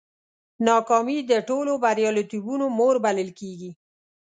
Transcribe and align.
ناکامي 0.67 1.17
د 1.31 1.33
ټولو 1.49 1.71
بریالیتوبونو 1.83 2.65
مور 2.77 2.95
بلل 3.05 3.29
کېږي. 3.39 3.71